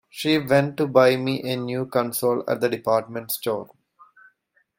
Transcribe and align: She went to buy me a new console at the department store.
She 0.09 0.39
went 0.39 0.77
to 0.77 0.87
buy 0.87 1.15
me 1.15 1.43
a 1.43 1.55
new 1.57 1.85
console 1.85 2.43
at 2.49 2.59
the 2.59 2.67
department 2.69 3.29
store. 3.29 3.69